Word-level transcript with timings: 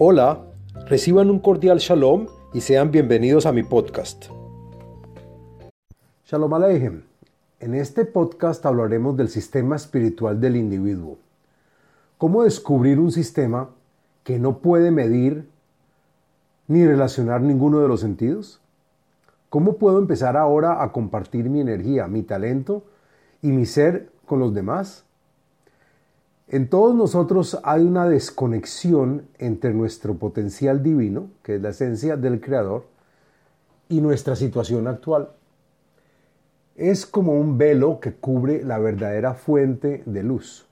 Hola, 0.00 0.44
reciban 0.86 1.28
un 1.28 1.40
cordial 1.40 1.78
shalom 1.78 2.28
y 2.54 2.60
sean 2.60 2.92
bienvenidos 2.92 3.46
a 3.46 3.52
mi 3.52 3.64
podcast. 3.64 4.26
Shalom 6.24 6.54
Aleichem. 6.54 7.02
En 7.58 7.74
este 7.74 8.04
podcast 8.04 8.64
hablaremos 8.64 9.16
del 9.16 9.28
sistema 9.28 9.74
espiritual 9.74 10.40
del 10.40 10.54
individuo. 10.54 11.18
¿Cómo 12.16 12.44
descubrir 12.44 13.00
un 13.00 13.10
sistema 13.10 13.70
que 14.22 14.38
no 14.38 14.58
puede 14.58 14.92
medir 14.92 15.48
ni 16.68 16.86
relacionar 16.86 17.40
ninguno 17.40 17.80
de 17.80 17.88
los 17.88 17.98
sentidos? 17.98 18.60
¿Cómo 19.48 19.78
puedo 19.78 19.98
empezar 19.98 20.36
ahora 20.36 20.80
a 20.80 20.92
compartir 20.92 21.50
mi 21.50 21.60
energía, 21.60 22.06
mi 22.06 22.22
talento 22.22 22.84
y 23.42 23.48
mi 23.48 23.66
ser 23.66 24.12
con 24.26 24.38
los 24.38 24.54
demás? 24.54 25.07
En 26.50 26.68
todos 26.68 26.94
nosotros 26.94 27.58
hay 27.62 27.82
una 27.82 28.08
desconexión 28.08 29.28
entre 29.38 29.74
nuestro 29.74 30.14
potencial 30.14 30.82
divino, 30.82 31.28
que 31.42 31.56
es 31.56 31.62
la 31.62 31.70
esencia 31.70 32.16
del 32.16 32.40
Creador, 32.40 32.86
y 33.90 34.00
nuestra 34.00 34.34
situación 34.34 34.86
actual. 34.86 35.30
Es 36.74 37.04
como 37.04 37.32
un 37.32 37.58
velo 37.58 38.00
que 38.00 38.14
cubre 38.14 38.64
la 38.64 38.78
verdadera 38.78 39.34
fuente 39.34 40.02
de 40.06 40.22
luz, 40.22 40.66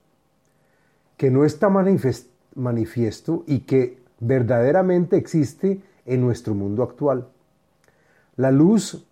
que 1.15 1.29
no 1.29 1.45
está 1.45 1.69
manifiesto 1.69 3.43
y 3.45 3.59
que 3.59 3.99
verdaderamente 4.19 5.15
existe 5.17 5.81
en 6.05 6.21
nuestro 6.21 6.55
mundo 6.55 6.81
actual. 6.81 7.27
La 8.35 8.51
luz 8.51 9.05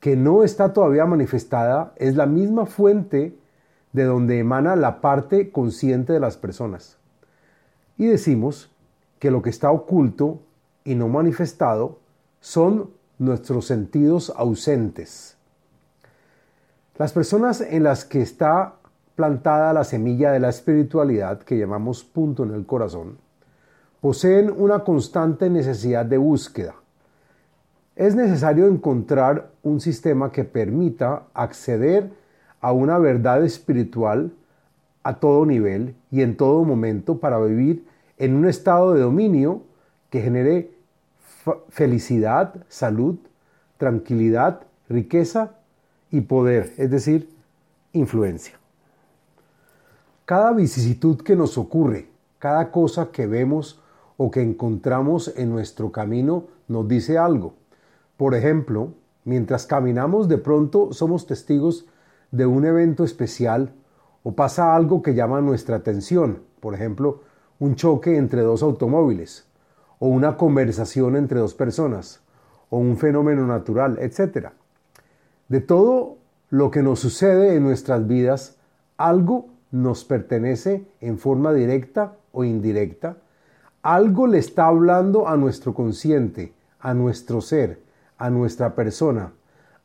que 0.00 0.16
no 0.16 0.42
está 0.42 0.72
todavía 0.72 1.06
manifestada 1.06 1.92
es 1.96 2.16
la 2.16 2.26
misma 2.26 2.66
fuente 2.66 3.36
de 3.92 4.04
donde 4.04 4.38
emana 4.38 4.76
la 4.76 5.00
parte 5.00 5.50
consciente 5.50 6.12
de 6.12 6.20
las 6.20 6.36
personas. 6.36 6.98
Y 7.96 8.06
decimos 8.06 8.70
que 9.18 9.30
lo 9.30 9.42
que 9.42 9.50
está 9.50 9.70
oculto 9.70 10.40
y 10.84 10.94
no 10.94 11.08
manifestado 11.08 11.98
son 12.40 12.90
nuestros 13.18 13.66
sentidos 13.66 14.32
ausentes. 14.36 15.36
Las 16.96 17.12
personas 17.12 17.60
en 17.60 17.82
las 17.82 18.04
que 18.04 18.22
está 18.22 18.74
plantada 19.16 19.72
la 19.72 19.84
semilla 19.84 20.30
de 20.30 20.40
la 20.40 20.48
espiritualidad, 20.48 21.40
que 21.40 21.58
llamamos 21.58 22.04
punto 22.04 22.44
en 22.44 22.54
el 22.54 22.66
corazón, 22.66 23.18
poseen 24.00 24.52
una 24.56 24.84
constante 24.84 25.50
necesidad 25.50 26.06
de 26.06 26.18
búsqueda. 26.18 26.74
Es 27.96 28.14
necesario 28.14 28.68
encontrar 28.68 29.50
un 29.64 29.80
sistema 29.80 30.30
que 30.30 30.44
permita 30.44 31.24
acceder 31.34 32.12
a 32.60 32.72
una 32.72 32.98
verdad 32.98 33.44
espiritual 33.44 34.32
a 35.02 35.20
todo 35.20 35.46
nivel 35.46 35.94
y 36.10 36.22
en 36.22 36.36
todo 36.36 36.64
momento 36.64 37.18
para 37.18 37.38
vivir 37.38 37.86
en 38.18 38.34
un 38.34 38.46
estado 38.46 38.94
de 38.94 39.00
dominio 39.00 39.62
que 40.10 40.20
genere 40.20 40.72
felicidad, 41.68 42.54
salud, 42.68 43.16
tranquilidad, 43.76 44.62
riqueza 44.88 45.52
y 46.10 46.22
poder, 46.22 46.72
es 46.76 46.90
decir, 46.90 47.28
influencia. 47.92 48.58
Cada 50.24 50.52
vicisitud 50.52 51.22
que 51.22 51.36
nos 51.36 51.56
ocurre, 51.56 52.08
cada 52.38 52.70
cosa 52.70 53.10
que 53.10 53.26
vemos 53.26 53.80
o 54.16 54.30
que 54.30 54.42
encontramos 54.42 55.32
en 55.36 55.50
nuestro 55.50 55.90
camino 55.90 56.44
nos 56.66 56.86
dice 56.86 57.16
algo. 57.16 57.54
Por 58.16 58.34
ejemplo, 58.34 58.92
mientras 59.24 59.64
caminamos 59.64 60.28
de 60.28 60.38
pronto 60.38 60.92
somos 60.92 61.26
testigos 61.26 61.86
de 62.30 62.46
un 62.46 62.64
evento 62.64 63.04
especial 63.04 63.72
o 64.22 64.32
pasa 64.32 64.74
algo 64.74 65.02
que 65.02 65.14
llama 65.14 65.40
nuestra 65.40 65.76
atención, 65.76 66.42
por 66.60 66.74
ejemplo, 66.74 67.22
un 67.58 67.74
choque 67.74 68.16
entre 68.16 68.42
dos 68.42 68.62
automóviles, 68.62 69.46
o 69.98 70.08
una 70.08 70.36
conversación 70.36 71.16
entre 71.16 71.40
dos 71.40 71.54
personas, 71.54 72.20
o 72.70 72.78
un 72.78 72.96
fenómeno 72.96 73.46
natural, 73.46 73.98
etc. 74.00 74.50
De 75.48 75.60
todo 75.60 76.18
lo 76.50 76.70
que 76.70 76.82
nos 76.82 77.00
sucede 77.00 77.54
en 77.54 77.62
nuestras 77.62 78.06
vidas, 78.06 78.58
algo 78.96 79.46
nos 79.70 80.04
pertenece 80.04 80.86
en 81.00 81.18
forma 81.18 81.52
directa 81.52 82.14
o 82.32 82.44
indirecta, 82.44 83.16
algo 83.82 84.26
le 84.26 84.38
está 84.38 84.66
hablando 84.66 85.28
a 85.28 85.36
nuestro 85.36 85.74
consciente, 85.74 86.52
a 86.80 86.94
nuestro 86.94 87.40
ser, 87.40 87.80
a 88.18 88.30
nuestra 88.30 88.74
persona, 88.74 89.32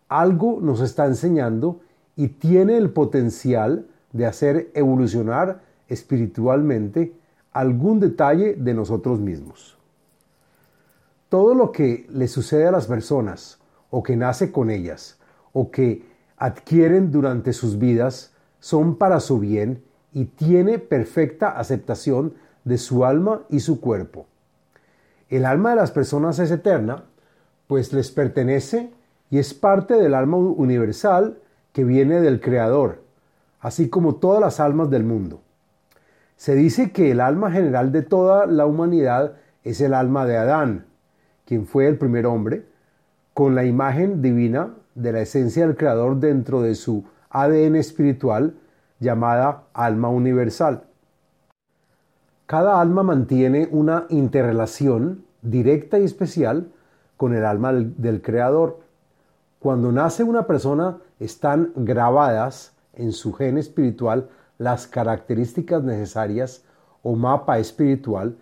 algo 0.09 0.59
nos 0.62 0.81
está 0.81 1.06
enseñando 1.06 1.79
y 2.16 2.29
tiene 2.29 2.78
el 2.78 2.91
potencial 2.91 3.88
de 4.12 4.25
hacer 4.25 4.72
evolucionar 4.74 5.62
espiritualmente 5.88 7.13
algún 7.51 8.00
detalle 8.00 8.56
de 8.56 8.74
nosotros 8.74 9.19
mismos. 9.19 9.78
Todo 11.29 11.56
lo 11.56 11.72
que 11.72 12.06
le 12.09 12.28
sucede 12.28 12.68
a 12.68 12.72
las 12.72 12.88
personas, 12.88 13.59
o 13.90 14.03
que 14.03 14.16
nace 14.16 14.51
con 14.51 14.69
ellas, 14.69 15.19
o 15.51 15.72
que 15.72 16.06
adquieren 16.38 17.12
durante 17.12 17.53
sus 17.53 17.78
vidas, 17.78 18.34
son 18.59 18.95
para 18.97 19.19
su 19.19 19.40
bien 19.40 19.84
y 20.13 20.25
tiene 20.25 20.80
perfecta 20.80 21.57
aceptación 21.57 22.35
de 22.63 22.78
su 22.78 23.06
alma 23.06 23.44
y 23.50 23.59
su 23.59 23.81
cuerpo. 23.81 24.28
El 25.30 25.45
alma 25.45 25.72
de 25.72 25.75
las 25.78 25.91
personas 25.91 26.40
es 26.40 26.51
eterna, 26.51 27.06
pues 27.68 27.94
les 27.94 28.12
pertenece 28.12 28.91
y 29.30 29.40
es 29.40 29.53
parte 29.53 29.95
del 29.95 30.13
alma 30.13 30.38
universal 30.38 31.40
que 31.73 31.84
viene 31.84 32.22
del 32.22 32.39
Creador, 32.39 33.03
así 33.59 33.89
como 33.89 34.16
todas 34.16 34.39
las 34.39 34.59
almas 34.59 34.89
del 34.89 35.03
mundo. 35.03 35.41
Se 36.38 36.56
dice 36.56 36.91
que 36.91 37.11
el 37.11 37.19
alma 37.19 37.51
general 37.51 37.91
de 37.91 38.01
toda 38.01 38.45
la 38.45 38.66
humanidad 38.66 39.34
es 39.63 39.81
el 39.81 39.94
alma 39.94 40.25
de 40.25 40.38
Adán, 40.38 40.85
quien 41.45 41.66
fue 41.66 41.88
el 41.88 41.97
primer 41.97 42.25
hombre, 42.25 42.66
con 43.33 43.56
la 43.56 43.66
imagen 43.66 44.22
divina 44.22 44.73
de 44.95 45.12
la 45.12 45.22
esencia 45.22 45.66
del 45.66 45.75
Creador 45.75 46.17
dentro 46.17 46.62
de 46.62 46.75
su 46.75 47.06
ADN 47.29 47.75
espiritual 47.75 48.56
llamada 49.00 49.63
alma 49.73 50.09
universal. 50.09 50.83
Cada 52.45 52.79
alma 52.79 53.03
mantiene 53.03 53.67
una 53.72 54.06
interrelación 54.09 55.25
directa 55.41 55.97
y 56.00 56.03
especial 56.03 56.72
con 57.17 57.33
el 57.33 57.45
alma 57.45 57.73
del, 57.73 58.22
Creador. 58.22 58.79
Cuando 59.59 59.91
nace 59.91 60.23
una 60.23 60.45
persona 60.45 60.97
están 61.23 61.72
grabadas 61.75 62.73
en 62.94 63.11
su 63.11 63.34
gen 63.34 63.57
espiritual 63.57 64.29
las 64.57 64.88
características 64.88 65.84
necesarias 65.84 66.63
o 67.01 67.16
mapa 67.16 67.59
espiritual 67.59 68.38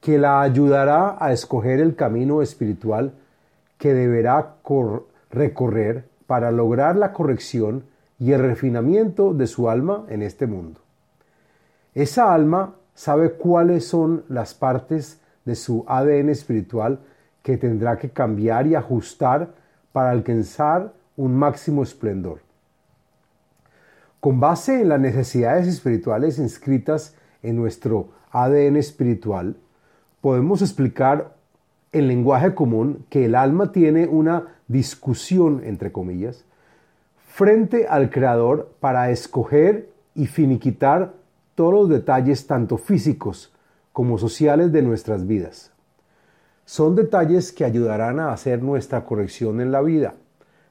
que 0.00 0.18
la 0.18 0.40
ayudará 0.40 1.16
a 1.18 1.32
escoger 1.32 1.80
el 1.80 1.96
camino 1.96 2.42
espiritual 2.42 3.12
que 3.78 3.94
deberá 3.94 4.56
recorrer 5.30 6.04
para 6.26 6.50
lograr 6.50 6.96
la 6.96 7.12
corrección 7.12 7.84
y 8.18 8.32
el 8.32 8.40
refinamiento 8.40 9.34
de 9.34 9.46
su 9.46 9.68
alma 9.68 10.04
en 10.08 10.22
este 10.22 10.46
mundo. 10.46 10.80
Esa 11.94 12.32
alma 12.32 12.74
sabe 12.94 13.32
cuáles 13.32 13.86
son 13.86 14.24
las 14.28 14.54
partes 14.54 15.20
de 15.44 15.54
su 15.54 15.84
ADN 15.86 16.30
espiritual 16.30 17.00
que 17.42 17.56
tendrá 17.56 17.96
que 17.96 18.10
cambiar 18.10 18.66
y 18.66 18.74
ajustar 18.74 19.48
para 19.92 20.10
alcanzar 20.10 20.92
un 21.18 21.36
máximo 21.36 21.82
esplendor. 21.82 22.38
Con 24.20 24.38
base 24.38 24.80
en 24.80 24.88
las 24.88 25.00
necesidades 25.00 25.66
espirituales 25.66 26.38
inscritas 26.38 27.16
en 27.42 27.56
nuestro 27.56 28.10
ADN 28.30 28.76
espiritual, 28.76 29.56
podemos 30.20 30.62
explicar 30.62 31.34
en 31.90 32.06
lenguaje 32.06 32.54
común 32.54 33.04
que 33.10 33.24
el 33.24 33.34
alma 33.34 33.72
tiene 33.72 34.06
una 34.06 34.54
discusión, 34.68 35.62
entre 35.64 35.90
comillas, 35.90 36.44
frente 37.26 37.88
al 37.88 38.10
Creador 38.10 38.72
para 38.78 39.10
escoger 39.10 39.88
y 40.14 40.26
finiquitar 40.26 41.14
todos 41.56 41.74
los 41.74 41.88
detalles 41.88 42.46
tanto 42.46 42.78
físicos 42.78 43.52
como 43.92 44.18
sociales 44.18 44.70
de 44.70 44.82
nuestras 44.82 45.26
vidas. 45.26 45.72
Son 46.64 46.94
detalles 46.94 47.50
que 47.50 47.64
ayudarán 47.64 48.20
a 48.20 48.32
hacer 48.32 48.62
nuestra 48.62 49.04
corrección 49.04 49.60
en 49.60 49.72
la 49.72 49.80
vida, 49.80 50.14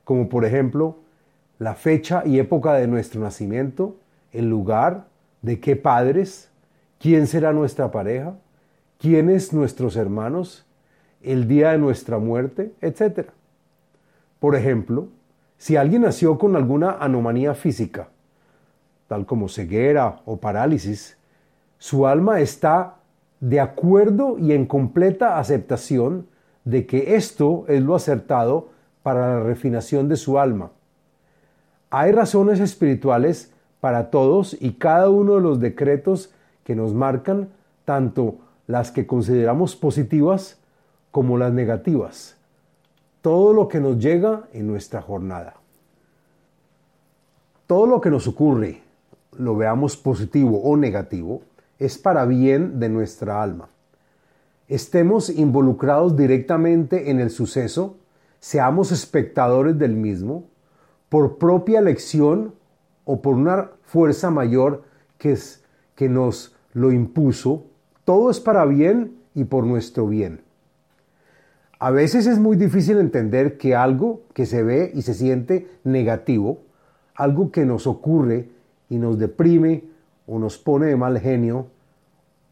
como 0.08 0.30
por 0.30 0.46
ejemplo 0.46 0.96
la 1.60 1.76
fecha 1.76 2.24
y 2.26 2.40
época 2.40 2.76
de 2.76 2.88
nuestro 2.88 3.20
nacimiento, 3.20 3.98
el 4.32 4.50
lugar, 4.50 5.08
de 5.42 5.60
qué 5.60 5.76
padres, 5.76 6.50
quién 6.98 7.28
será 7.28 7.52
nuestra 7.52 7.92
pareja, 7.92 8.34
quiénes 9.00 9.52
nuestros 9.52 9.98
hermanos, 9.98 10.66
el 11.22 11.50
día 11.50 11.72
de 11.72 11.78
nuestra 11.78 12.20
muerte, 12.20 12.72
etc. 12.80 13.32
Por 14.40 14.56
ejemplo, 14.56 15.10
si 15.58 15.76
alguien 15.76 16.04
nació 16.04 16.38
con 16.38 16.56
alguna 16.56 16.92
anomalía 16.92 17.54
física, 17.54 18.08
tal 19.10 19.26
como 19.26 19.50
ceguera 19.50 20.22
o 20.24 20.38
parálisis, 20.38 21.18
su 21.80 22.08
alma 22.08 22.40
está 22.40 22.96
de 23.42 23.60
acuerdo 23.60 24.38
y 24.40 24.54
en 24.54 24.68
completa 24.68 25.38
aceptación 25.38 26.28
de 26.64 26.86
que 26.86 27.18
esto 27.18 27.66
es 27.68 27.82
lo 27.84 27.94
acertado 27.94 28.77
para 29.08 29.36
la 29.36 29.40
refinación 29.40 30.10
de 30.10 30.18
su 30.18 30.38
alma. 30.38 30.72
Hay 31.90 32.12
razones 32.12 32.60
espirituales 32.60 33.54
para 33.80 34.10
todos 34.10 34.58
y 34.60 34.74
cada 34.74 35.10
uno 35.10 35.36
de 35.36 35.42
los 35.42 35.62
decretos 35.62 36.34
que 36.66 36.76
nos 36.76 36.94
marcan 36.94 37.48
tanto 37.86 38.36
las 38.68 38.92
que 38.92 39.08
consideramos 39.08 39.78
positivas 39.78 40.60
como 41.12 41.38
las 41.38 41.54
negativas, 41.54 42.36
todo 43.22 43.54
lo 43.54 43.70
que 43.70 43.80
nos 43.80 43.98
llega 43.98 44.42
en 44.52 44.68
nuestra 44.68 45.02
jornada. 45.02 45.56
Todo 47.66 47.88
lo 47.88 48.02
que 48.02 48.10
nos 48.10 48.28
ocurre, 48.28 48.82
lo 49.38 49.56
veamos 49.56 49.96
positivo 49.96 50.62
o 50.64 50.76
negativo, 50.76 51.44
es 51.80 51.98
para 51.98 52.26
bien 52.26 52.78
de 52.82 52.90
nuestra 52.90 53.42
alma. 53.42 53.70
Estemos 54.68 55.30
involucrados 55.30 56.18
directamente 56.18 57.10
en 57.10 57.22
el 57.22 57.30
suceso, 57.30 57.96
seamos 58.40 58.92
espectadores 58.92 59.78
del 59.78 59.96
mismo, 59.96 60.46
por 61.10 61.38
propia 61.38 61.80
elección 61.80 62.54
o 63.06 63.22
por 63.22 63.36
una 63.36 63.72
fuerza 63.84 64.30
mayor 64.30 64.84
que, 65.18 65.32
es, 65.32 65.64
que 65.96 66.10
nos 66.10 66.56
lo 66.74 66.92
impuso, 66.92 67.66
todo 68.04 68.30
es 68.30 68.40
para 68.40 68.66
bien 68.66 69.18
y 69.34 69.46
por 69.46 69.66
nuestro 69.66 70.08
bien. 70.08 70.42
A 71.80 71.92
veces 71.92 72.26
es 72.28 72.40
muy 72.40 72.58
difícil 72.58 72.98
entender 72.98 73.58
que 73.58 73.76
algo 73.76 74.22
que 74.34 74.46
se 74.46 74.64
ve 74.64 74.92
y 74.94 75.04
se 75.04 75.14
siente 75.14 75.68
negativo, 75.84 76.64
algo 77.16 77.52
que 77.52 77.66
nos 77.66 77.86
ocurre 77.88 78.50
y 78.90 78.98
nos 78.98 79.20
deprime 79.20 79.84
o 80.26 80.40
nos 80.40 80.58
pone 80.58 80.88
de 80.88 80.96
mal 80.96 81.20
genio, 81.20 81.68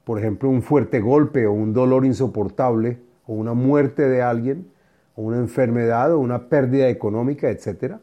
por 0.03 0.19
ejemplo 0.19 0.49
un 0.49 0.61
fuerte 0.61 0.99
golpe 0.99 1.47
o 1.47 1.53
un 1.53 1.73
dolor 1.73 2.05
insoportable 2.05 2.99
o 3.25 3.33
una 3.33 3.53
muerte 3.53 4.07
de 4.07 4.21
alguien 4.21 4.67
una 5.15 5.37
enfermedad 5.37 6.13
o 6.13 6.19
una 6.19 6.49
pérdida 6.49 6.89
económica, 6.89 7.49
etc. 7.49 7.95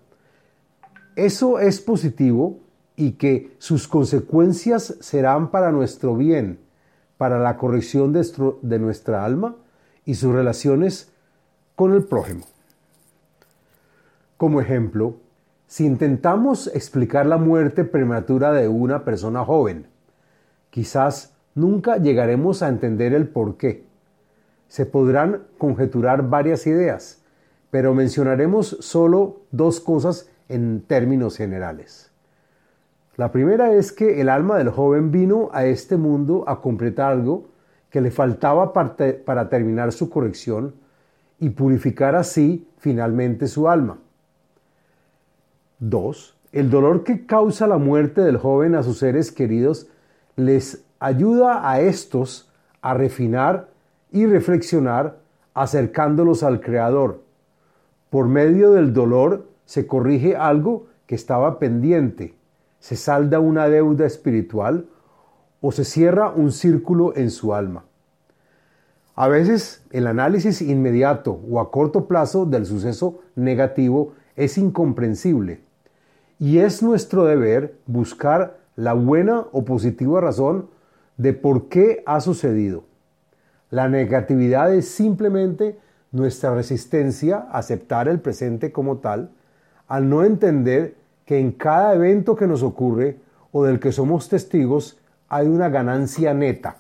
Eso 1.17 1.59
es 1.59 1.81
positivo 1.81 2.59
y 2.97 3.13
que 3.13 3.55
sus 3.59 3.89
consecuencias 3.89 4.97
serán 5.01 5.51
para 5.51 5.73
nuestro 5.73 6.17
bien, 6.17 6.59
para 7.17 7.39
la 7.39 7.57
corrección 7.57 8.13
de, 8.13 8.79
nuestra 8.79 9.25
alma 9.25 9.57
y 10.05 10.15
sus 10.15 10.33
relaciones 10.33 11.13
con 11.77 11.93
el 11.93 12.05
prójimo. 12.05 12.45
Como 14.37 14.61
ejemplo, 14.61 15.17
si 15.67 15.87
intentamos 15.87 16.67
explicar 16.75 17.27
la 17.27 17.39
muerte 17.39 17.85
prematura 17.85 18.53
de 18.53 18.69
una 18.69 19.05
persona 19.05 19.45
joven, 19.45 19.87
quizás 20.71 21.35
nunca 21.55 21.97
llegaremos 21.99 22.63
a 22.63 22.69
entender 22.69 23.15
el 23.15 23.29
por 23.29 23.57
qué. 23.57 23.85
Se 24.73 24.87
podrán 24.87 25.43
conjeturar 25.59 26.31
varias 26.31 26.67
ideas, 26.67 27.23
pero 27.71 27.93
mencionaremos 27.93 28.79
solo 28.81 29.43
dos 29.51 29.81
cosas 29.81 30.31
en 30.49 30.81
términos 30.81 31.37
generales. 31.37 32.11
La 33.19 33.31
primera 33.33 33.75
es 33.75 33.93
que 33.93 34.23
el 34.23 34.31
alma 34.31 34.57
del 34.57 34.71
joven 34.71 35.11
vino 35.11 35.51
a 35.53 35.67
este 35.67 35.99
mundo 35.99 36.45
a 36.47 36.63
completar 36.63 37.13
algo 37.13 37.51
que 37.91 38.01
le 38.01 38.11
faltaba 38.11 38.73
para 38.73 39.49
terminar 39.51 39.93
su 39.93 40.09
corrección 40.09 40.75
y 41.39 41.51
purificar 41.51 42.15
así 42.15 42.67
finalmente 42.79 43.49
su 43.49 43.69
alma. 43.69 43.99
2. 45.81 46.35
El 46.53 46.71
dolor 46.71 47.05
que 47.05 47.27
causa 47.27 47.67
la 47.67 47.77
muerte 47.77 48.23
del 48.23 48.39
joven 48.39 48.75
a 48.75 48.83
sus 48.83 48.97
seres 48.97 49.33
queridos 49.33 49.89
les 50.35 50.83
ayuda 50.99 51.71
a 51.71 51.83
estos 51.83 52.51
a 52.81 52.95
refinar 52.95 53.71
y 54.13 54.27
reflexionar 54.27 55.19
acercándolos 55.55 56.43
al 56.43 56.61
Creador. 56.61 57.23
Por 58.11 58.29
medio 58.29 58.73
del 58.73 58.93
dolor 58.93 59.49
se 59.65 59.87
corrige 59.87 60.37
algo 60.37 60.87
que 61.07 61.15
estaba 61.15 61.59
pendiente, 61.59 62.35
se 62.79 62.97
salda 62.97 63.41
una 63.41 63.69
deuda 63.69 64.07
espiritual 64.07 64.87
o 65.61 65.73
se 65.73 65.85
cierra 65.85 66.31
un 66.31 66.53
círculo 66.53 67.17
en 67.17 67.31
su 67.31 67.55
alma. 67.55 67.85
A 69.15 69.29
veces 69.29 69.85
el 69.91 70.07
análisis 70.07 70.63
inmediato 70.63 71.41
o 71.49 71.61
a 71.61 71.71
corto 71.71 72.07
plazo 72.07 72.47
del 72.47 72.67
suceso 72.67 73.21
negativo 73.37 74.15
es 74.37 74.57
incomprensible 74.57 75.61
y 76.39 76.59
es 76.59 76.83
nuestro 76.83 77.25
deber 77.25 77.77
buscar 77.87 78.59
la 78.75 78.95
buena 78.95 79.45
o 79.53 79.65
positiva 79.65 80.21
razón 80.21 80.69
de 81.19 81.35
por 81.35 81.69
qué 81.69 82.03
ha 82.07 82.21
sucedido. 82.21 82.85
La 83.73 83.89
negatividad 83.89 84.75
es 84.75 84.87
simplemente 84.87 85.79
nuestra 86.11 86.55
resistencia 86.55 87.39
a 87.39 87.57
aceptar 87.57 88.07
el 88.07 88.21
presente 88.21 88.71
como 88.71 88.99
tal, 88.99 89.31
al 89.89 90.11
no 90.11 90.25
entender 90.25 90.95
que 91.25 91.39
en 91.39 91.53
cada 91.53 91.95
evento 91.95 92.37
que 92.37 92.47
nos 92.47 92.63
ocurre 92.63 93.17
o 93.51 93.65
del 93.65 93.81
que 93.81 93.91
somos 93.91 94.29
testigos 94.29 95.01
hay 95.31 95.47
una 95.47 95.71
ganancia 95.71 96.35
neta. 96.35 96.77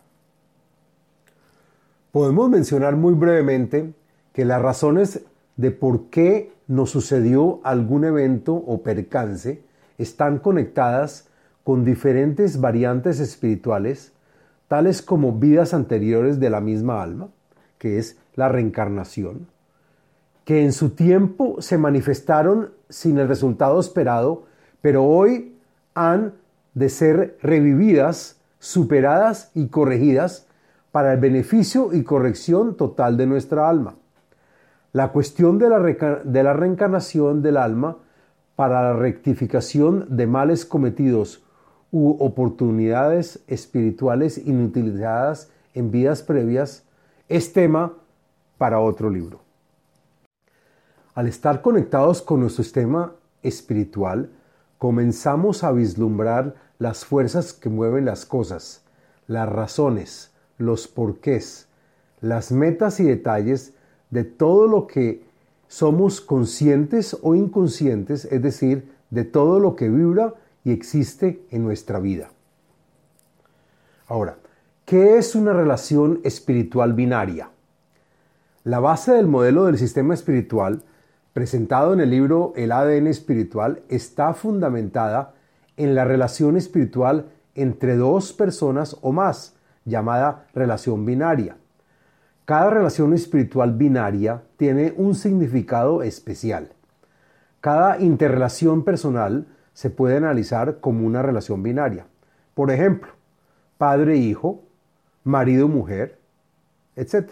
Podemos 2.11 2.50
mencionar 2.50 2.95
muy 2.97 3.15
brevemente 3.15 3.95
que 4.35 4.45
las 4.45 4.61
razones 4.61 5.23
de 5.56 5.71
por 5.71 6.11
qué 6.11 6.53
nos 6.69 6.91
sucedió 6.91 7.61
algún 7.65 8.05
evento 8.05 8.53
o 8.53 8.83
percance 8.83 9.62
están 9.97 10.41
conectadas 10.41 11.27
con 11.65 11.87
diferentes 11.87 12.61
variantes 12.61 13.19
espirituales, 13.19 14.12
tales 14.73 15.03
como 15.03 15.33
vidas 15.33 15.75
anteriores 15.75 16.41
de 16.41 16.49
la 16.49 16.63
misma 16.63 17.03
alma, 17.03 17.29
que 17.77 17.99
es 17.99 18.17
la 18.37 18.49
reencarnación, 18.49 19.49
que 20.47 20.65
en 20.65 20.73
su 20.73 20.95
tiempo 20.95 21.61
se 21.61 21.77
manifestaron 21.77 22.71
sin 22.89 23.19
el 23.19 23.29
resultado 23.29 23.79
esperado, 23.79 24.45
pero 24.81 25.05
hoy 25.05 25.59
han 25.93 26.33
de 26.73 26.89
ser 26.89 27.37
revividas, 27.43 28.41
superadas 28.61 29.51
y 29.55 29.69
corregidas 29.69 30.47
para 30.91 31.13
el 31.13 31.21
beneficio 31.21 31.93
y 31.93 32.03
corrección 32.03 32.75
total 32.75 33.19
de 33.19 33.27
nuestra 33.27 33.69
alma. 33.69 33.97
La 34.95 35.09
cuestión 35.13 35.59
de 35.59 35.69
la, 35.69 35.81
de 35.81 36.43
la 36.43 36.55
reencarnación 36.55 37.43
del 37.43 37.59
alma 37.59 37.99
para 38.57 38.81
la 38.81 38.93
rectificación 38.95 40.07
de 40.17 40.27
males 40.27 40.65
cometidos 40.65 41.45
u 41.93 42.17
oportunidades 42.19 43.39
espirituales 43.47 44.39
inutilizadas 44.39 45.50
en 45.75 45.91
vidas 45.91 46.23
previas 46.23 46.85
es 47.29 47.53
tema 47.53 47.93
para 48.59 48.81
otro 48.81 49.11
libro. 49.11 49.41
Al 51.15 51.29
estar 51.29 51.61
conectados 51.61 52.23
con 52.23 52.41
nuestro 52.41 52.65
sistema 52.65 53.12
espiritual, 53.43 54.31
comenzamos 54.79 55.62
a 55.62 55.73
vislumbrar 55.73 56.55
las 56.79 57.05
fuerzas 57.05 57.53
que 57.53 57.69
mueven 57.69 58.06
las 58.06 58.25
cosas, 58.25 58.83
las 59.26 59.49
razones, 59.49 60.33
los 60.57 60.88
porqués, 60.88 61.69
las 62.23 62.50
metas 62.50 62.99
y 63.00 63.05
detalles 63.05 63.75
de 64.11 64.25
todo 64.25 64.66
lo 64.66 64.87
que 64.87 65.25
somos 65.69 66.21
conscientes 66.21 67.16
o 67.23 67.35
inconscientes, 67.35 68.25
es 68.25 68.43
decir, 68.43 68.93
de 69.11 69.25
todo 69.25 69.61
lo 69.61 69.76
que 69.76 69.88
vibra 69.88 70.35
y 70.64 70.73
existe 70.73 71.45
en 71.50 71.64
nuestra 71.64 71.99
vida. 71.99 72.31
Ahora, 74.07 74.37
¿qué 74.85 75.19
es 75.19 75.35
una 75.35 75.52
relación 75.52 76.21
espiritual 76.25 76.92
binaria? 76.92 77.50
La 78.64 78.78
base 78.78 79.12
del 79.12 79.26
modelo 79.26 79.64
del 79.64 79.78
sistema 79.78 80.14
espiritual, 80.14 80.83
presentado 81.33 81.92
en 81.92 82.00
el 82.00 82.11
libro 82.11 82.52
El 82.57 82.73
ADN 82.73 83.07
espiritual, 83.09 83.83
está 83.88 84.35
fundamentada 84.35 85.35
en 85.76 85.95
la 85.95 86.04
relación 86.04 86.57
espiritual 86.57 87.26
entre 87.54 87.97
dos 87.97 88.33
personas 88.33 88.97
o 89.00 89.12
más, 89.12 89.57
llamada 89.85 90.47
relación 90.54 91.04
binaria. 91.04 91.57
Cada 92.45 92.71
relación 92.71 93.14
espiritual 93.14 93.73
binaria 93.75 94.42
tiene 94.57 94.95
un 94.97 95.14
significado 95.14 96.02
especial. 96.02 96.71
Cada 97.61 98.00
interrelación 98.00 98.85
personal 98.85 99.47
se 99.75 99.91
puede 99.91 100.17
analizar 100.17 100.81
como 100.81 101.07
una 101.07 101.23
relación 101.23 101.62
binaria. 101.62 102.07
Por 102.55 102.71
ejemplo, 102.71 103.12
padre-hijo, 103.79 104.62
marido-mujer, 105.25 106.19
etc. 106.97 107.31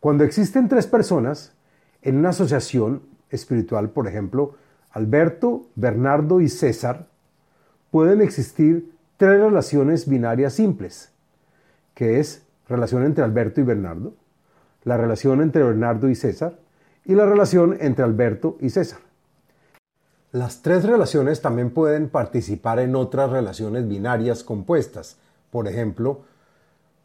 Cuando 0.00 0.24
existen 0.24 0.68
tres 0.68 0.86
personas 0.86 1.54
en 2.02 2.16
una 2.16 2.30
asociación 2.30 3.02
espiritual, 3.30 3.90
por 3.90 4.06
ejemplo, 4.06 4.54
Alberto, 4.90 5.66
Bernardo 5.74 6.40
y 6.40 6.48
César, 6.48 7.06
pueden 7.90 8.20
existir 8.20 8.92
tres 9.16 9.40
relaciones 9.40 10.08
binarias 10.08 10.54
simples 10.54 11.12
que 11.94 12.20
es 12.20 12.46
relación 12.68 13.04
entre 13.04 13.24
Alberto 13.24 13.60
y 13.60 13.64
Bernardo, 13.64 14.14
la 14.84 14.96
relación 14.96 15.42
entre 15.42 15.64
Bernardo 15.64 16.08
y 16.08 16.14
César 16.14 16.60
y 17.04 17.16
la 17.16 17.26
relación 17.26 17.76
entre 17.80 18.04
Alberto 18.04 18.56
y 18.60 18.70
César. 18.70 19.00
Las 20.32 20.60
tres 20.60 20.84
relaciones 20.84 21.40
también 21.40 21.70
pueden 21.70 22.10
participar 22.10 22.80
en 22.80 22.94
otras 22.96 23.30
relaciones 23.30 23.88
binarias 23.88 24.44
compuestas, 24.44 25.16
por 25.50 25.66
ejemplo, 25.66 26.20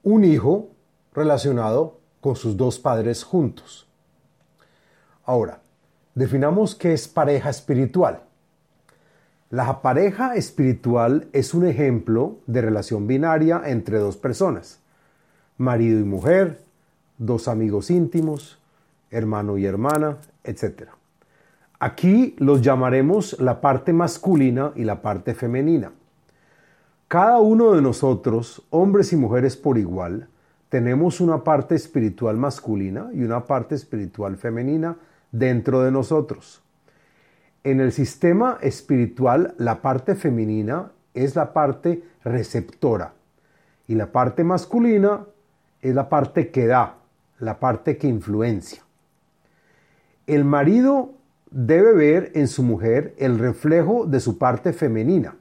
un 0.03 0.25
hijo 0.25 0.67
relacionado 1.13 1.99
con 2.19 2.35
sus 2.35 2.57
dos 2.57 2.79
padres 2.79 3.23
juntos. 3.23 3.87
Ahora, 5.23 5.61
definamos 6.15 6.75
qué 6.75 6.91
es 6.91 7.07
pareja 7.07 7.49
espiritual. 7.49 8.23
La 9.49 9.81
pareja 9.81 10.35
espiritual 10.35 11.29
es 11.31 11.53
un 11.53 11.65
ejemplo 11.65 12.39
de 12.47 12.61
relación 12.61 13.07
binaria 13.07 13.61
entre 13.65 13.99
dos 13.99 14.17
personas. 14.17 14.79
marido 15.55 15.99
y 15.99 16.03
mujer, 16.03 16.63
dos 17.19 17.47
amigos 17.47 17.89
íntimos, 17.89 18.59
hermano 19.11 19.57
y 19.57 19.65
hermana, 19.65 20.17
etc. 20.43 20.89
Aquí 21.83 22.33
los 22.39 22.61
llamaremos 22.61 23.37
la 23.41 23.59
parte 23.59 23.91
masculina 23.91 24.71
y 24.73 24.85
la 24.85 25.01
parte 25.01 25.33
femenina. 25.33 25.91
Cada 27.09 27.39
uno 27.39 27.73
de 27.73 27.81
nosotros, 27.81 28.65
hombres 28.69 29.11
y 29.11 29.17
mujeres 29.17 29.57
por 29.57 29.77
igual, 29.77 30.29
tenemos 30.69 31.19
una 31.19 31.43
parte 31.43 31.75
espiritual 31.75 32.37
masculina 32.37 33.09
y 33.13 33.25
una 33.25 33.43
parte 33.43 33.75
espiritual 33.75 34.37
femenina 34.37 34.95
dentro 35.33 35.81
de 35.81 35.91
nosotros. 35.91 36.63
En 37.65 37.81
el 37.81 37.91
sistema 37.91 38.59
espiritual, 38.61 39.53
la 39.57 39.81
parte 39.81 40.15
femenina 40.15 40.93
es 41.13 41.35
la 41.35 41.51
parte 41.51 42.01
receptora 42.23 43.13
y 43.87 43.95
la 43.95 44.09
parte 44.13 44.45
masculina 44.45 45.25
es 45.81 45.93
la 45.93 46.07
parte 46.07 46.49
que 46.49 46.65
da, 46.65 46.99
la 47.39 47.59
parte 47.59 47.97
que 47.97 48.07
influencia. 48.07 48.83
El 50.25 50.45
marido 50.45 51.15
debe 51.53 51.93
ver 51.93 52.31
en 52.33 52.47
su 52.47 52.63
mujer 52.63 53.13
el 53.17 53.37
reflejo 53.37 54.05
de 54.05 54.19
su 54.19 54.37
parte 54.37 54.73
femenina 54.73 55.35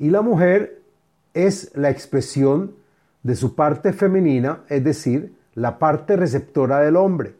y 0.00 0.08
la 0.08 0.22
mujer 0.22 0.80
es 1.34 1.72
la 1.74 1.90
expresión 1.90 2.74
de 3.22 3.36
su 3.36 3.54
parte 3.54 3.92
femenina, 3.92 4.60
es 4.68 4.82
decir, 4.82 5.34
la 5.54 5.78
parte 5.78 6.16
receptora 6.16 6.80
del 6.80 6.96
hombre. 6.96 7.34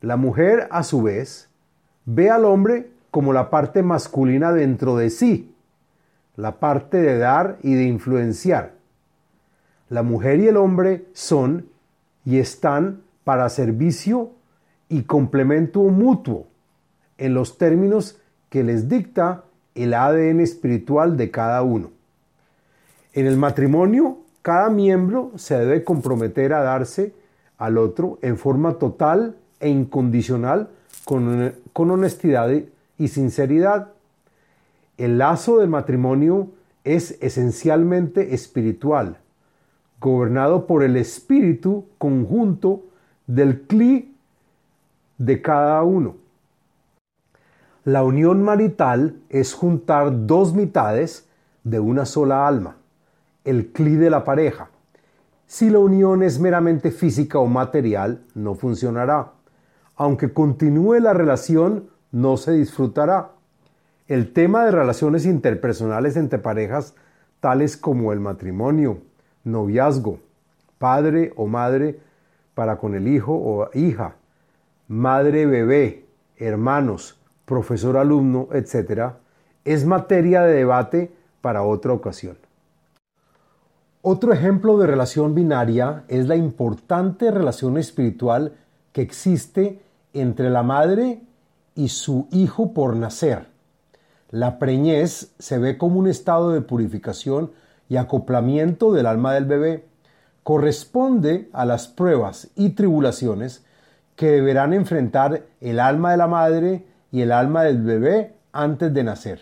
La 0.00 0.16
mujer, 0.16 0.66
a 0.72 0.82
su 0.82 1.02
vez, 1.02 1.48
ve 2.06 2.28
al 2.28 2.44
hombre 2.44 2.90
como 3.12 3.32
la 3.32 3.50
parte 3.50 3.84
masculina 3.84 4.52
dentro 4.52 4.96
de 4.96 5.10
sí, 5.10 5.54
la 6.34 6.58
parte 6.58 7.00
de 7.00 7.18
dar 7.18 7.58
y 7.62 7.74
de 7.74 7.84
influenciar. 7.84 8.72
La 9.88 10.02
mujer 10.02 10.40
y 10.40 10.48
el 10.48 10.56
hombre 10.56 11.06
son 11.12 11.68
y 12.24 12.38
están 12.38 13.02
para 13.22 13.48
servicio 13.48 14.32
y 14.94 15.02
complemento 15.02 15.80
mutuo 15.82 16.46
en 17.18 17.34
los 17.34 17.58
términos 17.58 18.20
que 18.48 18.62
les 18.62 18.88
dicta 18.88 19.42
el 19.74 19.92
ADN 19.92 20.38
espiritual 20.38 21.16
de 21.16 21.32
cada 21.32 21.62
uno. 21.62 21.90
En 23.12 23.26
el 23.26 23.36
matrimonio, 23.36 24.18
cada 24.40 24.70
miembro 24.70 25.32
se 25.34 25.58
debe 25.58 25.82
comprometer 25.82 26.52
a 26.52 26.62
darse 26.62 27.12
al 27.58 27.76
otro 27.76 28.20
en 28.22 28.38
forma 28.38 28.74
total 28.74 29.34
e 29.58 29.68
incondicional 29.68 30.68
con, 31.04 31.52
con 31.72 31.90
honestidad 31.90 32.52
y 32.96 33.08
sinceridad. 33.08 33.88
El 34.96 35.18
lazo 35.18 35.58
del 35.58 35.70
matrimonio 35.70 36.50
es 36.84 37.18
esencialmente 37.20 38.32
espiritual, 38.32 39.18
gobernado 40.00 40.68
por 40.68 40.84
el 40.84 40.96
espíritu 40.96 41.86
conjunto 41.98 42.84
del 43.26 43.62
cli 43.62 44.13
de 45.18 45.40
cada 45.42 45.82
uno. 45.82 46.16
La 47.84 48.02
unión 48.02 48.42
marital 48.42 49.16
es 49.28 49.52
juntar 49.52 50.26
dos 50.26 50.54
mitades 50.54 51.28
de 51.64 51.80
una 51.80 52.06
sola 52.06 52.46
alma, 52.46 52.76
el 53.44 53.72
cli 53.72 53.96
de 53.96 54.10
la 54.10 54.24
pareja. 54.24 54.70
Si 55.46 55.68
la 55.68 55.78
unión 55.78 56.22
es 56.22 56.38
meramente 56.38 56.90
física 56.90 57.38
o 57.38 57.46
material, 57.46 58.22
no 58.34 58.54
funcionará. 58.54 59.32
Aunque 59.96 60.32
continúe 60.32 60.98
la 60.98 61.12
relación, 61.12 61.90
no 62.10 62.36
se 62.36 62.52
disfrutará. 62.52 63.32
El 64.08 64.32
tema 64.32 64.64
de 64.64 64.70
relaciones 64.70 65.26
interpersonales 65.26 66.16
entre 66.16 66.38
parejas, 66.38 66.94
tales 67.40 67.76
como 67.76 68.12
el 68.12 68.20
matrimonio, 68.20 68.98
noviazgo, 69.44 70.20
padre 70.78 71.32
o 71.36 71.46
madre 71.46 72.00
para 72.54 72.76
con 72.78 72.94
el 72.94 73.08
hijo 73.08 73.34
o 73.34 73.68
hija, 73.74 74.16
madre 74.88 75.46
bebé, 75.46 76.06
hermanos, 76.36 77.18
profesor 77.44 77.96
alumno, 77.96 78.48
etc., 78.52 79.12
es 79.64 79.86
materia 79.86 80.42
de 80.42 80.54
debate 80.54 81.12
para 81.40 81.62
otra 81.62 81.92
ocasión. 81.92 82.36
Otro 84.02 84.34
ejemplo 84.34 84.76
de 84.76 84.86
relación 84.86 85.34
binaria 85.34 86.04
es 86.08 86.28
la 86.28 86.36
importante 86.36 87.30
relación 87.30 87.78
espiritual 87.78 88.52
que 88.92 89.00
existe 89.00 89.80
entre 90.12 90.50
la 90.50 90.62
madre 90.62 91.22
y 91.74 91.88
su 91.88 92.28
hijo 92.30 92.74
por 92.74 92.96
nacer. 92.96 93.46
La 94.30 94.58
preñez 94.58 95.32
se 95.38 95.58
ve 95.58 95.78
como 95.78 95.98
un 95.98 96.08
estado 96.08 96.50
de 96.50 96.60
purificación 96.60 97.52
y 97.88 97.96
acoplamiento 97.96 98.92
del 98.92 99.06
alma 99.06 99.32
del 99.32 99.46
bebé. 99.46 99.86
Corresponde 100.42 101.48
a 101.52 101.64
las 101.64 101.88
pruebas 101.88 102.50
y 102.56 102.70
tribulaciones 102.70 103.64
que 104.16 104.30
deberán 104.30 104.72
enfrentar 104.72 105.42
el 105.60 105.80
alma 105.80 106.12
de 106.12 106.16
la 106.16 106.26
madre 106.26 106.84
y 107.10 107.22
el 107.22 107.32
alma 107.32 107.64
del 107.64 107.82
bebé 107.82 108.34
antes 108.52 108.92
de 108.92 109.04
nacer. 109.04 109.40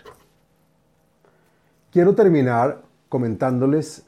Quiero 1.90 2.14
terminar 2.14 2.82
comentándoles 3.08 4.06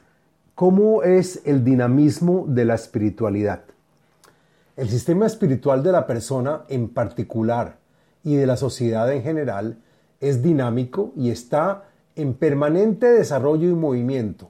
cómo 0.55 1.03
es 1.03 1.41
el 1.45 1.63
dinamismo 1.63 2.45
de 2.47 2.65
la 2.65 2.75
espiritualidad. 2.75 3.61
El 4.75 4.89
sistema 4.89 5.25
espiritual 5.25 5.83
de 5.83 5.91
la 5.91 6.07
persona 6.07 6.63
en 6.67 6.89
particular 6.89 7.77
y 8.23 8.35
de 8.35 8.47
la 8.47 8.57
sociedad 8.57 9.11
en 9.13 9.21
general 9.21 9.77
es 10.19 10.41
dinámico 10.41 11.13
y 11.15 11.29
está 11.29 11.83
en 12.15 12.33
permanente 12.33 13.07
desarrollo 13.07 13.69
y 13.69 13.73
movimiento. 13.73 14.49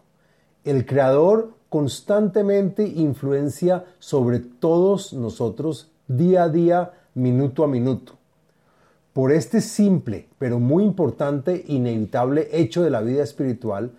El 0.64 0.86
Creador 0.86 1.54
constantemente 1.70 2.88
influencia 2.88 3.86
sobre 4.00 4.40
todos 4.40 5.14
nosotros 5.14 5.92
día 6.08 6.44
a 6.44 6.50
día, 6.50 6.92
minuto 7.14 7.64
a 7.64 7.68
minuto. 7.68 8.14
Por 9.14 9.32
este 9.32 9.62
simple, 9.62 10.28
pero 10.38 10.60
muy 10.60 10.84
importante, 10.84 11.64
inevitable 11.68 12.50
hecho 12.52 12.84
de 12.84 12.90
la 12.90 13.02
vida 13.02 13.24
espiritual, 13.24 13.92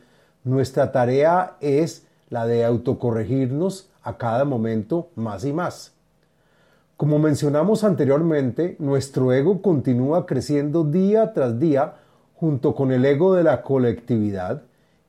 nuestra 0.44 0.92
tarea 0.92 1.56
es 1.60 2.06
la 2.28 2.46
de 2.46 2.64
autocorregirnos 2.64 3.88
a 4.02 4.18
cada 4.18 4.44
momento 4.44 5.08
más 5.16 5.44
y 5.44 5.52
más. 5.52 5.92
Como 6.96 7.18
mencionamos 7.18 7.84
anteriormente, 7.84 8.76
nuestro 8.78 9.32
ego 9.32 9.60
continúa 9.60 10.24
creciendo 10.26 10.84
día 10.84 11.32
tras 11.32 11.58
día 11.58 11.96
junto 12.36 12.74
con 12.74 12.92
el 12.92 13.04
ego 13.04 13.34
de 13.34 13.42
la 13.42 13.62
colectividad 13.62 14.62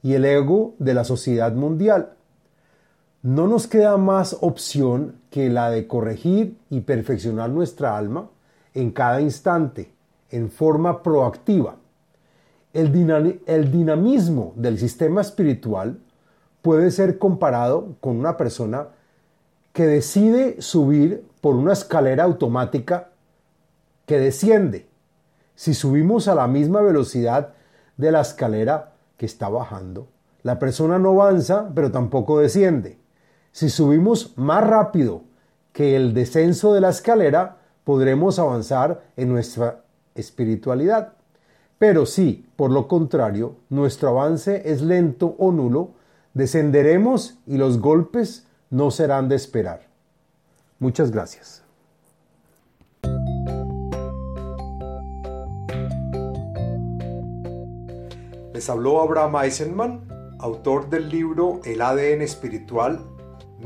y 0.03 0.13
el 0.13 0.25
ego 0.25 0.73
de 0.79 0.93
la 0.93 1.03
sociedad 1.03 1.53
mundial. 1.53 2.16
No 3.27 3.45
nos 3.45 3.67
queda 3.67 3.97
más 3.97 4.37
opción 4.39 5.19
que 5.31 5.49
la 5.49 5.69
de 5.69 5.85
corregir 5.85 6.57
y 6.69 6.79
perfeccionar 6.79 7.49
nuestra 7.49 7.97
alma 7.97 8.29
en 8.73 8.91
cada 8.91 9.19
instante, 9.19 9.91
en 10.31 10.49
forma 10.49 11.03
proactiva. 11.03 11.75
El, 12.71 12.89
dinamismo 13.69 14.53
del 14.55 14.79
sistema 14.79 15.19
espiritual 15.19 15.99
puede 16.61 16.89
ser 16.89 17.17
comparado 17.19 17.97
con 17.99 18.15
una 18.15 18.37
persona 18.37 18.87
que 19.73 19.85
decide 19.85 20.61
subir 20.61 21.25
por 21.41 21.55
una 21.55 21.73
escalera 21.73 22.23
automática 22.23 23.09
que 24.05 24.19
desciende. 24.19 24.87
Si 25.53 25.73
subimos 25.73 26.29
a 26.29 26.35
la 26.35 26.47
misma 26.47 26.79
velocidad 26.79 27.55
de 27.97 28.09
la 28.09 28.21
escalera 28.21 28.93
que 29.17 29.25
está 29.25 29.49
bajando, 29.49 30.07
la 30.43 30.59
persona 30.59 30.97
no 30.97 31.09
avanza, 31.21 31.69
pero 31.75 31.91
tampoco 31.91 32.39
desciende. 32.39 33.05
Si 33.57 33.71
subimos 33.71 34.37
más 34.37 34.63
rápido 34.67 35.23
que 35.73 35.95
el 35.95 36.13
descenso 36.13 36.75
de 36.75 36.81
la 36.81 36.89
escalera, 36.89 37.57
podremos 37.85 38.37
avanzar 38.37 39.01
en 39.17 39.29
nuestra 39.29 39.81
espiritualidad. 40.13 41.13
Pero 41.79 42.05
si, 42.05 42.45
por 42.55 42.69
lo 42.71 42.87
contrario, 42.87 43.55
nuestro 43.69 44.09
avance 44.09 44.61
es 44.71 44.83
lento 44.83 45.35
o 45.39 45.51
nulo, 45.51 45.93
descenderemos 46.35 47.39
y 47.47 47.57
los 47.57 47.79
golpes 47.79 48.45
no 48.69 48.91
serán 48.91 49.27
de 49.27 49.37
esperar. 49.37 49.87
Muchas 50.77 51.09
gracias. 51.09 51.63
Les 58.53 58.69
habló 58.69 59.01
Abraham 59.01 59.35
Eisenman, 59.41 60.35
autor 60.37 60.91
del 60.91 61.09
libro 61.09 61.59
El 61.65 61.81
ADN 61.81 62.21
espiritual, 62.21 63.16